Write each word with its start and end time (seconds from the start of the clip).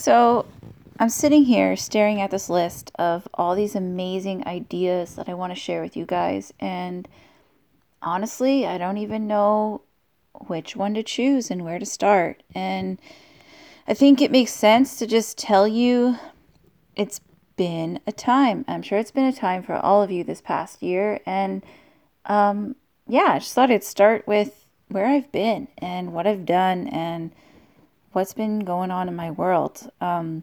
So 0.00 0.46
I'm 0.98 1.10
sitting 1.10 1.44
here 1.44 1.76
staring 1.76 2.22
at 2.22 2.30
this 2.30 2.48
list 2.48 2.90
of 2.98 3.28
all 3.34 3.54
these 3.54 3.74
amazing 3.74 4.46
ideas 4.46 5.14
that 5.16 5.28
I 5.28 5.34
want 5.34 5.52
to 5.52 5.60
share 5.60 5.82
with 5.82 5.94
you 5.94 6.06
guys. 6.06 6.54
And 6.58 7.06
honestly, 8.00 8.66
I 8.66 8.78
don't 8.78 8.96
even 8.96 9.26
know 9.26 9.82
which 10.46 10.74
one 10.74 10.94
to 10.94 11.02
choose 11.02 11.50
and 11.50 11.66
where 11.66 11.78
to 11.78 11.84
start. 11.84 12.42
And 12.54 12.98
I 13.86 13.92
think 13.92 14.22
it 14.22 14.30
makes 14.30 14.52
sense 14.52 14.98
to 15.00 15.06
just 15.06 15.36
tell 15.36 15.68
you 15.68 16.16
it's 16.96 17.20
been 17.56 18.00
a 18.06 18.12
time. 18.12 18.64
I'm 18.66 18.80
sure 18.80 18.98
it's 18.98 19.10
been 19.10 19.26
a 19.26 19.34
time 19.34 19.62
for 19.62 19.74
all 19.74 20.02
of 20.02 20.10
you 20.10 20.24
this 20.24 20.40
past 20.40 20.82
year. 20.82 21.20
And 21.26 21.62
um, 22.24 22.74
yeah, 23.06 23.32
I 23.32 23.38
just 23.38 23.52
thought 23.52 23.70
I'd 23.70 23.84
start 23.84 24.26
with 24.26 24.64
where 24.88 25.04
I've 25.04 25.30
been 25.30 25.68
and 25.76 26.14
what 26.14 26.26
I've 26.26 26.46
done 26.46 26.88
and 26.88 27.32
what's 28.12 28.34
been 28.34 28.60
going 28.60 28.90
on 28.90 29.08
in 29.08 29.16
my 29.16 29.30
world. 29.30 29.90
Um, 30.00 30.42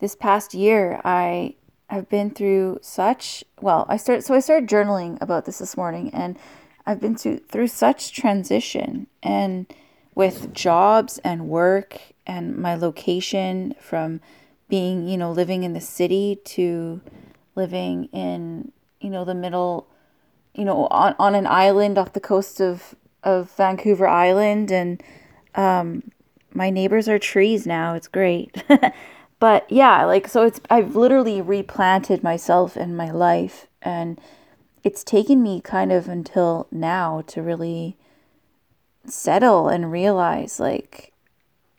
this 0.00 0.14
past 0.14 0.54
year, 0.54 1.00
I 1.04 1.54
have 1.88 2.08
been 2.08 2.30
through 2.30 2.78
such 2.82 3.44
well. 3.60 3.86
I 3.88 3.96
started 3.96 4.22
so 4.22 4.34
I 4.34 4.40
started 4.40 4.68
journaling 4.68 5.20
about 5.20 5.44
this 5.44 5.58
this 5.58 5.76
morning, 5.76 6.10
and 6.12 6.38
I've 6.86 7.00
been 7.00 7.16
through 7.16 7.38
through 7.48 7.68
such 7.68 8.12
transition 8.12 9.06
and 9.22 9.72
with 10.14 10.52
jobs 10.52 11.18
and 11.18 11.48
work 11.48 11.98
and 12.26 12.56
my 12.56 12.74
location 12.74 13.74
from 13.78 14.20
being 14.68 15.06
you 15.06 15.16
know 15.16 15.30
living 15.30 15.62
in 15.62 15.72
the 15.72 15.80
city 15.80 16.40
to 16.44 17.00
living 17.54 18.04
in 18.06 18.72
you 19.00 19.10
know 19.10 19.24
the 19.24 19.34
middle 19.34 19.86
you 20.54 20.64
know 20.64 20.86
on, 20.86 21.14
on 21.18 21.34
an 21.34 21.46
island 21.46 21.98
off 21.98 22.12
the 22.12 22.20
coast 22.20 22.60
of 22.60 22.94
of 23.22 23.50
Vancouver 23.52 24.08
Island 24.08 24.72
and 24.72 25.02
um 25.54 26.02
my 26.54 26.70
neighbors 26.70 27.08
are 27.08 27.18
trees 27.18 27.66
now. 27.66 27.94
It's 27.94 28.08
great. 28.08 28.62
but 29.38 29.70
yeah, 29.70 30.04
like 30.04 30.28
so 30.28 30.42
it's 30.42 30.60
I've 30.70 30.96
literally 30.96 31.40
replanted 31.40 32.22
myself 32.22 32.76
in 32.76 32.96
my 32.96 33.10
life 33.10 33.66
and 33.82 34.20
it's 34.84 35.04
taken 35.04 35.42
me 35.42 35.60
kind 35.60 35.92
of 35.92 36.08
until 36.08 36.66
now 36.70 37.22
to 37.28 37.42
really 37.42 37.96
settle 39.06 39.68
and 39.68 39.90
realize 39.90 40.60
like 40.60 41.12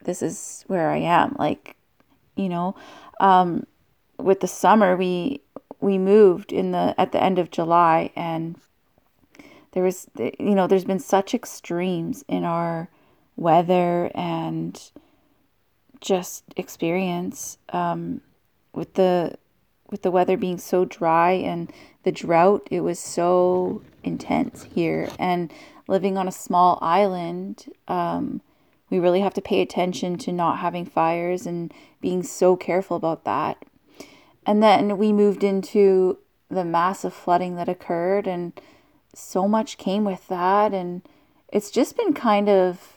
this 0.03 0.21
is 0.21 0.63
where 0.67 0.89
I 0.89 0.97
am. 0.97 1.35
Like, 1.37 1.75
you 2.35 2.49
know, 2.49 2.75
um 3.19 3.65
with 4.17 4.39
the 4.39 4.47
summer 4.47 4.95
we 4.95 5.41
we 5.79 5.97
moved 5.97 6.51
in 6.51 6.71
the 6.71 6.95
at 6.97 7.11
the 7.11 7.21
end 7.21 7.39
of 7.39 7.51
July 7.51 8.11
and 8.15 8.55
there 9.73 9.83
was 9.83 10.07
you 10.17 10.55
know 10.55 10.67
there's 10.67 10.85
been 10.85 10.99
such 10.99 11.33
extremes 11.33 12.23
in 12.27 12.43
our 12.43 12.89
weather 13.35 14.11
and 14.13 14.91
just 16.01 16.43
experience 16.57 17.57
um, 17.69 18.21
with 18.73 18.93
the 18.95 19.35
with 19.89 20.01
the 20.01 20.11
weather 20.11 20.37
being 20.37 20.57
so 20.57 20.85
dry 20.85 21.31
and 21.31 21.71
the 22.03 22.11
drought 22.11 22.67
it 22.71 22.81
was 22.81 22.99
so 22.99 23.81
intense 24.03 24.67
here. 24.73 25.09
And 25.19 25.51
living 25.87 26.17
on 26.17 26.27
a 26.27 26.31
small 26.31 26.79
island 26.81 27.65
um, 27.87 28.41
we 28.93 28.99
really 28.99 29.21
have 29.21 29.33
to 29.33 29.41
pay 29.41 29.61
attention 29.61 30.19
to 30.19 30.31
not 30.31 30.59
having 30.59 30.85
fires 30.85 31.47
and 31.47 31.73
being 31.99 32.21
so 32.21 32.55
careful 32.55 32.95
about 32.95 33.23
that. 33.23 33.57
And 34.45 34.61
then 34.61 34.99
we 34.99 35.11
moved 35.11 35.43
into 35.43 36.19
the 36.47 36.63
massive 36.63 37.11
flooding 37.11 37.55
that 37.55 37.67
occurred 37.67 38.27
and 38.27 38.53
so 39.15 39.47
much 39.47 39.79
came 39.79 40.03
with 40.03 40.27
that. 40.27 40.75
And 40.75 41.01
it's 41.51 41.71
just 41.71 41.97
been 41.97 42.13
kind 42.13 42.47
of 42.47 42.92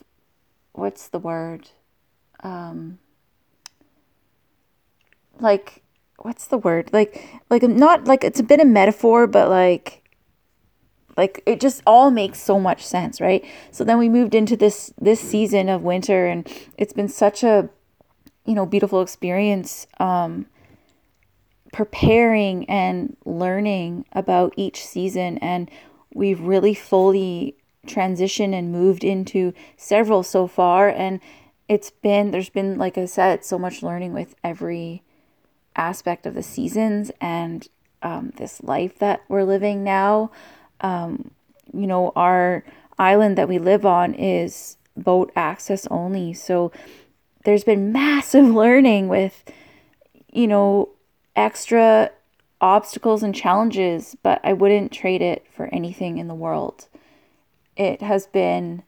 what's 0.77 1.07
the 1.07 1.19
word? 1.19 1.69
Um, 2.41 2.99
like 5.39 5.83
what's 6.19 6.47
the 6.47 6.57
word? 6.57 6.91
Like 6.93 7.41
like 7.49 7.63
not 7.63 8.05
like 8.05 8.23
it's 8.23 8.39
a 8.39 8.43
bit 8.43 8.59
of 8.59 8.67
metaphor, 8.67 9.27
but 9.27 9.49
like 9.49 10.03
like 11.15 11.41
it 11.45 11.59
just 11.59 11.81
all 11.87 12.11
makes 12.11 12.39
so 12.39 12.59
much 12.59 12.85
sense, 12.85 13.19
right? 13.19 13.43
So 13.71 13.83
then 13.83 13.97
we 13.97 14.07
moved 14.07 14.35
into 14.35 14.55
this 14.55 14.93
this 14.99 15.19
season 15.19 15.67
of 15.67 15.81
winter 15.81 16.27
and 16.27 16.47
it's 16.77 16.93
been 16.93 17.09
such 17.09 17.43
a 17.43 17.69
you 18.45 18.53
know 18.53 18.65
beautiful 18.65 19.01
experience 19.01 19.87
um 19.99 20.45
preparing 21.73 22.67
and 22.69 23.17
learning 23.25 24.05
about 24.13 24.53
each 24.55 24.85
season 24.85 25.37
and 25.39 25.69
we've 26.13 26.39
really 26.39 26.73
fully 26.73 27.57
transition 27.85 28.53
and 28.53 28.71
moved 28.71 29.03
into 29.03 29.53
several 29.77 30.23
so 30.23 30.47
far 30.47 30.89
and 30.89 31.19
it's 31.69 31.91
been 31.91 32.31
there's 32.31 32.49
been 32.49 32.77
like 32.77 32.97
I 32.97 33.05
said 33.05 33.45
so 33.45 33.57
much 33.57 33.83
learning 33.83 34.13
with 34.13 34.35
every 34.43 35.03
aspect 35.75 36.25
of 36.25 36.33
the 36.33 36.43
seasons 36.43 37.11
and 37.21 37.67
um, 38.01 38.31
this 38.37 38.61
life 38.63 38.97
that 38.99 39.21
we're 39.27 39.43
living 39.43 39.83
now. 39.83 40.31
Um, 40.81 41.31
you 41.73 41.87
know 41.87 42.11
our 42.15 42.63
island 42.97 43.37
that 43.37 43.49
we 43.49 43.59
live 43.59 43.85
on 43.85 44.13
is 44.13 44.77
boat 44.95 45.31
access 45.35 45.85
only 45.87 46.33
so 46.33 46.71
there's 47.43 47.63
been 47.63 47.91
massive 48.03 48.45
learning 48.45 49.07
with 49.07 49.43
you 50.31 50.47
know 50.47 50.89
extra 51.35 52.11
obstacles 52.59 53.21
and 53.21 53.35
challenges 53.35 54.15
but 54.23 54.39
I 54.43 54.53
wouldn't 54.53 54.91
trade 54.91 55.21
it 55.21 55.45
for 55.51 55.67
anything 55.67 56.17
in 56.17 56.27
the 56.27 56.35
world 56.35 56.87
it 57.77 58.01
has 58.01 58.27
been 58.27 58.83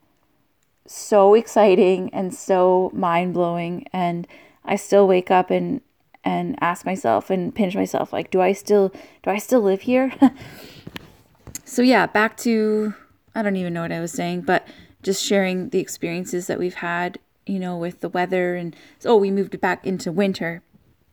so 0.85 1.35
exciting 1.35 2.09
and 2.13 2.33
so 2.33 2.89
mind 2.93 3.33
blowing. 3.33 3.87
And 3.93 4.27
I 4.65 4.75
still 4.75 5.07
wake 5.07 5.31
up 5.31 5.49
and 5.49 5.81
and 6.25 6.57
ask 6.59 6.85
myself 6.85 7.29
and 7.29 7.55
pinch 7.55 7.75
myself 7.75 8.11
like 8.11 8.29
do 8.29 8.41
I 8.41 8.51
still 8.51 8.89
do 9.23 9.29
I 9.29 9.37
still 9.37 9.61
live 9.61 9.81
here? 9.81 10.11
so 11.63 11.81
yeah, 11.81 12.07
back 12.07 12.35
to 12.37 12.93
I 13.35 13.41
don't 13.41 13.55
even 13.55 13.73
know 13.73 13.83
what 13.83 13.91
I 13.91 14.01
was 14.01 14.11
saying, 14.11 14.41
but 14.41 14.67
just 15.01 15.23
sharing 15.23 15.69
the 15.69 15.79
experiences 15.79 16.47
that 16.47 16.59
we've 16.59 16.75
had, 16.75 17.19
you 17.45 17.57
know, 17.57 17.77
with 17.77 18.01
the 18.01 18.09
weather 18.09 18.55
and 18.55 18.75
so 18.97 19.11
oh, 19.11 19.17
we 19.17 19.31
moved 19.31 19.59
back 19.61 19.85
into 19.85 20.11
winter 20.11 20.61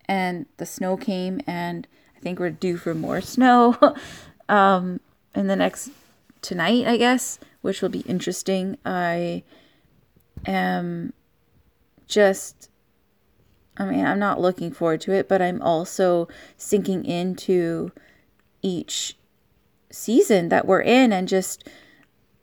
and 0.06 0.46
the 0.56 0.66
snow 0.66 0.96
came 0.96 1.40
and 1.46 1.86
I 2.16 2.20
think 2.20 2.38
we're 2.38 2.50
due 2.50 2.78
for 2.78 2.94
more 2.94 3.20
snow 3.20 3.76
um 4.48 5.00
in 5.34 5.46
the 5.48 5.56
next 5.56 5.90
tonight, 6.40 6.86
I 6.86 6.96
guess 6.96 7.38
which 7.66 7.82
will 7.82 7.88
be 7.88 8.00
interesting. 8.00 8.78
I 8.86 9.42
am 10.46 11.12
just, 12.06 12.70
I 13.76 13.84
mean, 13.84 14.06
I'm 14.06 14.20
not 14.20 14.40
looking 14.40 14.70
forward 14.70 15.00
to 15.02 15.12
it, 15.12 15.28
but 15.28 15.42
I'm 15.42 15.60
also 15.60 16.28
sinking 16.56 17.04
into 17.04 17.90
each 18.62 19.16
season 19.90 20.48
that 20.48 20.66
we're 20.66 20.80
in 20.80 21.12
and 21.12 21.26
just 21.26 21.68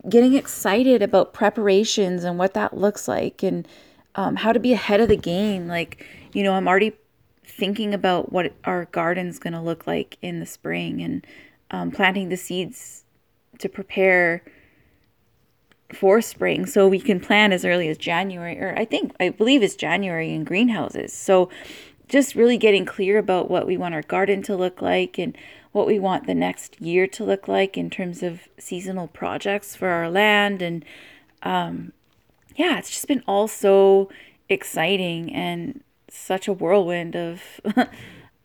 getting 0.10 0.34
excited 0.34 1.02
about 1.02 1.34
preparations 1.34 2.26
and 2.26 2.38
what 2.38 2.54
that 2.54 2.76
looks 2.76 3.08
like 3.08 3.42
and 3.42 3.66
um, 4.16 4.36
how 4.36 4.52
to 4.52 4.60
be 4.60 4.74
ahead 4.74 5.00
of 5.00 5.08
the 5.08 5.16
game. 5.16 5.70
Like, 5.70 6.06
you 6.34 6.44
know, 6.44 6.54
I'm 6.54 6.68
already 6.68 6.92
thinking 7.46 7.94
about 7.94 8.34
what 8.34 8.52
our 8.66 8.86
garden's 8.92 9.40
going 9.40 9.54
to 9.54 9.62
look 9.62 9.88
like 9.88 10.18
in 10.22 10.42
the 10.42 10.46
spring 10.46 11.02
and 11.02 11.26
um, 11.72 11.92
planting 11.92 12.28
the 12.28 12.36
seeds 12.36 13.06
to 13.60 13.70
prepare 13.70 14.44
for 15.94 16.22
spring 16.22 16.66
so 16.66 16.88
we 16.88 17.00
can 17.00 17.20
plant 17.20 17.54
as 17.54 17.66
early 17.66 17.88
as 17.88 17.98
January 17.98 18.60
or 18.60 18.74
I 18.78 18.86
think 18.86 19.16
I 19.20 19.30
believe 19.30 19.64
it's 19.64 19.76
January 19.76 20.34
in 20.34 20.44
greenhouses. 20.44 21.14
So 21.14 21.50
just 22.08 22.36
really 22.36 22.58
getting 22.58 22.86
clear 22.86 23.18
about 23.18 23.50
what 23.50 23.66
we 23.66 23.78
want 23.78 23.96
our 23.96 24.02
garden 24.02 24.42
to 24.44 24.56
look 24.56 24.82
like 24.82 25.18
and 25.18 25.38
what 25.72 25.88
we 25.88 25.98
want 25.98 26.28
the 26.28 26.36
next 26.36 26.80
year 26.80 27.08
to 27.08 27.24
look 27.24 27.48
like 27.48 27.78
in 27.78 27.90
terms 27.90 28.22
of 28.22 28.48
seasonal 28.60 29.08
projects 29.08 29.76
for 29.76 29.90
our 29.90 30.10
land 30.10 30.62
and 30.62 30.86
um, 31.42 31.92
yeah, 32.56 32.78
it's 32.78 32.90
just 32.90 33.08
been 33.08 33.24
all 33.28 33.48
so 33.48 34.10
exciting 34.50 35.34
and 35.34 35.82
such 36.10 36.48
a 36.48 36.54
whirlwind 36.54 37.16
of 37.16 37.42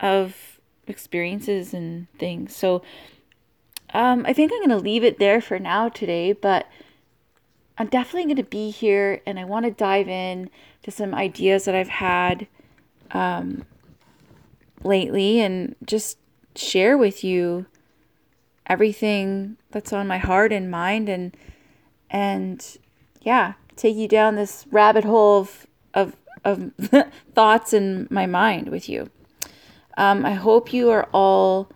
of 0.01 0.59
experiences 0.87 1.75
and 1.75 2.11
things. 2.19 2.57
So 2.57 2.83
um, 3.93 4.25
I 4.27 4.33
think 4.33 4.53
I'm 4.53 4.59
going 4.59 4.71
to 4.71 4.85
leave 4.85 5.05
it 5.05 5.19
there 5.19 5.41
for 5.41 5.59
now 5.59 5.89
today, 5.89 6.33
but 6.33 6.67
I'm 7.79 7.87
definitely 7.87 8.25
going 8.25 8.45
to 8.45 8.51
be 8.51 8.71
here 8.71 9.23
and 9.25 9.39
I 9.39 9.45
want 9.45 9.65
to 9.65 9.71
dive 9.71 10.09
in 10.09 10.51
to 10.83 10.91
some 10.91 11.15
ideas 11.15 11.65
that 11.65 11.77
I've 11.77 11.89
had 11.89 12.49
um, 13.13 13.65
lately 14.83 15.41
and 15.41 15.77
just 15.87 16.19
share 16.57 16.99
with 16.99 17.23
you 17.23 17.67
everything 18.67 19.57
that's 19.71 19.93
on 19.93 20.09
my 20.09 20.19
heart 20.19 20.53
and 20.53 20.71
mind 20.71 21.09
and 21.09 21.37
and 22.11 22.79
yeah 23.23 23.55
take 23.77 23.97
you 23.97 24.09
down 24.09 24.35
this 24.35 24.67
rabbit 24.71 25.05
hole 25.05 25.41
of 25.41 25.67
of, 25.95 26.17
of 26.45 26.73
thoughts 27.35 27.73
in 27.73 28.09
my 28.11 28.27
mind 28.27 28.69
with 28.69 28.89
you. 28.89 29.09
Um, 29.97 30.25
i 30.27 30.33
hope 30.33 30.73
you 30.73 30.91
are 30.91 31.09
all 31.13 31.71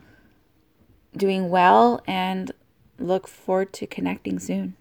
doing 1.17 1.49
well 1.49 2.03
and 2.07 2.51
look 2.99 3.29
forward 3.29 3.73
to 3.75 3.87
connecting 3.87 4.39
soon 4.39 4.77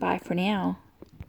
Bye 0.00 0.18
for 0.18 0.34
now. 0.34 0.78